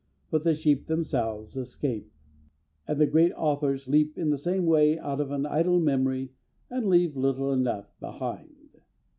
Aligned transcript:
But 0.31 0.41
the 0.43 0.55
sheep 0.55 0.87
themselves 0.87 1.55
escape, 1.55 2.11
and 2.87 2.99
the 2.99 3.05
great 3.05 3.31
authors 3.33 3.87
leap 3.87 4.17
in 4.17 4.31
the 4.31 4.37
same 4.39 4.65
way 4.65 4.97
out 4.97 5.21
of 5.21 5.29
an 5.29 5.45
idle 5.45 5.79
memory 5.79 6.31
and 6.71 6.89
leave 6.89 7.15
little 7.15 7.53
enough 7.53 7.93
behind. 7.99 8.81